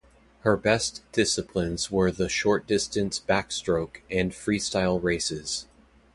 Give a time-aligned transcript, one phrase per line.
[0.39, 5.67] Her best disciplines were the short distance backstroke and freestyle races.